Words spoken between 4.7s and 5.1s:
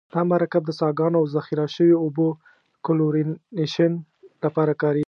کاریږي.